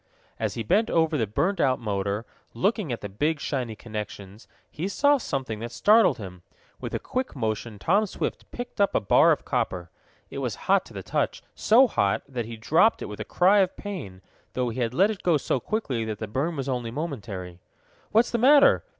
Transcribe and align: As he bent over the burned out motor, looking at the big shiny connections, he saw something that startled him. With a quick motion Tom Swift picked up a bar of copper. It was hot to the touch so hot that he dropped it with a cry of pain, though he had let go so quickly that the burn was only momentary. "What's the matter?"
As 0.39 0.55
he 0.55 0.63
bent 0.63 0.89
over 0.89 1.15
the 1.15 1.27
burned 1.27 1.61
out 1.61 1.77
motor, 1.79 2.25
looking 2.55 2.91
at 2.91 3.01
the 3.01 3.07
big 3.07 3.39
shiny 3.39 3.75
connections, 3.75 4.47
he 4.71 4.87
saw 4.87 5.19
something 5.19 5.59
that 5.59 5.71
startled 5.71 6.17
him. 6.17 6.41
With 6.79 6.95
a 6.95 6.99
quick 6.99 7.35
motion 7.35 7.77
Tom 7.77 8.07
Swift 8.07 8.49
picked 8.49 8.81
up 8.81 8.95
a 8.95 8.99
bar 8.99 9.31
of 9.31 9.45
copper. 9.45 9.91
It 10.31 10.39
was 10.39 10.55
hot 10.65 10.85
to 10.85 10.93
the 10.95 11.03
touch 11.03 11.43
so 11.53 11.85
hot 11.87 12.23
that 12.27 12.45
he 12.45 12.57
dropped 12.57 13.03
it 13.03 13.09
with 13.09 13.19
a 13.19 13.23
cry 13.23 13.59
of 13.59 13.77
pain, 13.77 14.23
though 14.53 14.69
he 14.69 14.79
had 14.79 14.95
let 14.95 15.21
go 15.21 15.37
so 15.37 15.59
quickly 15.59 16.03
that 16.05 16.17
the 16.17 16.27
burn 16.27 16.55
was 16.55 16.67
only 16.67 16.89
momentary. 16.89 17.59
"What's 18.09 18.31
the 18.31 18.39
matter?" 18.39 18.83